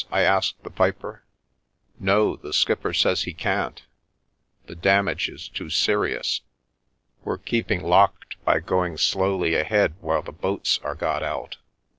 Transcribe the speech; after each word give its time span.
I 0.11 0.21
asked 0.21 0.63
the 0.63 0.71
piper. 0.71 1.21
"No, 1.99 2.35
the 2.35 2.53
skipper 2.53 2.91
says 2.91 3.21
he 3.21 3.33
can't, 3.35 3.83
the 4.65 4.73
damage 4.73 5.29
is 5.29 5.47
too 5.47 5.69
serious. 5.69 6.41
We're 7.23 7.37
keeping 7.37 7.83
locked 7.83 8.43
by 8.43 8.61
going 8.61 8.97
slowly 8.97 9.53
ahead 9.53 9.93
while 10.01 10.23
the 10.23 10.31
boats 10.31 10.79
are 10.81 10.95
got 10.95 11.21
out. 11.21 11.57